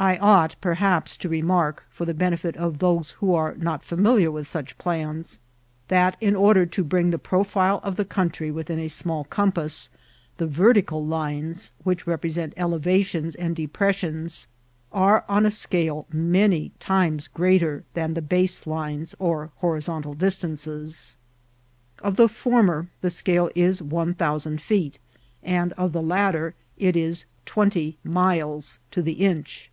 I 0.00 0.16
ought 0.18 0.56
perhaps 0.60 1.16
to 1.18 1.28
remark, 1.28 1.84
for 1.88 2.04
the 2.04 2.12
benefit 2.12 2.56
of 2.56 2.80
those 2.80 3.12
who 3.20 3.32
are 3.34 3.54
not 3.54 3.84
familiar 3.84 4.32
with 4.32 4.48
such 4.48 4.76
plans, 4.76 5.38
that 5.86 6.16
in 6.20 6.34
order 6.34 6.66
to 6.66 6.82
bring 6.82 7.10
the 7.10 7.20
profile 7.20 7.78
of 7.84 7.94
the 7.94 8.04
country 8.04 8.50
within 8.50 8.80
a 8.80 8.88
small 8.88 9.24
conqpass, 9.24 9.90
the 10.38 10.46
vertical 10.48 11.06
lines, 11.06 11.70
which 11.84 12.04
represent 12.04 12.52
elevations 12.56 13.36
and 13.36 13.54
de* 13.54 13.68
pressions, 13.68 14.48
are 14.90 15.24
on 15.28 15.46
a 15.46 15.52
scale 15.52 16.08
many 16.12 16.72
times 16.80 17.28
greater 17.28 17.84
than 17.94 18.14
the' 18.14 18.22
base 18.40 18.66
lines 18.66 19.14
or 19.20 19.52
horizontal 19.58 20.14
distances. 20.14 21.16
Of 22.02 22.16
the 22.16 22.28
former, 22.28 22.88
the 23.02 23.10
scale 23.10 23.50
is 23.54 23.80
one 23.80 24.14
thousand 24.14 24.60
feet, 24.60 24.98
and 25.44 25.72
of 25.74 25.92
the 25.92 26.02
latter 26.02 26.56
it 26.76 26.96
is 26.96 27.24
twen* 27.46 27.70
ty 27.70 27.94
miles 28.02 28.80
to 28.90 29.00
the 29.00 29.12
inch. 29.12 29.68